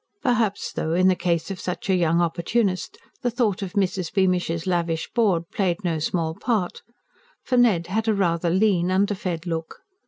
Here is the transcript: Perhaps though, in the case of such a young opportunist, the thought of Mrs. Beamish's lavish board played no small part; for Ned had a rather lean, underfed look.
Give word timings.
Perhaps 0.23 0.71
though, 0.73 0.93
in 0.95 1.09
the 1.09 1.15
case 1.15 1.51
of 1.51 1.59
such 1.59 1.87
a 1.87 1.93
young 1.93 2.21
opportunist, 2.23 2.97
the 3.21 3.29
thought 3.29 3.61
of 3.61 3.73
Mrs. 3.73 4.11
Beamish's 4.11 4.65
lavish 4.65 5.07
board 5.13 5.43
played 5.51 5.83
no 5.83 5.99
small 5.99 6.33
part; 6.33 6.81
for 7.43 7.55
Ned 7.55 7.85
had 7.85 8.07
a 8.07 8.15
rather 8.15 8.49
lean, 8.49 8.89
underfed 8.89 9.45
look. 9.45 9.81